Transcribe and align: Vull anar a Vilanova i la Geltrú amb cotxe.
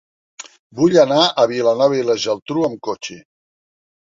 Vull 0.79 0.95
anar 1.01 1.19
a 1.27 1.45
Vilanova 1.51 1.99
i 1.99 2.07
la 2.09 2.17
Geltrú 2.25 2.67
amb 2.71 2.81
cotxe. 2.89 3.19